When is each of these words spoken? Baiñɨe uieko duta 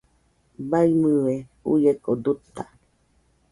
Baiñɨe 0.69 1.33
uieko 1.71 2.11
duta 2.23 2.63